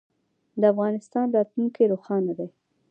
د 0.59 0.61
افغانستان 0.73 1.25
راتلونکی 1.37 1.83
روښانه 1.91 2.33
دی. 2.39 2.47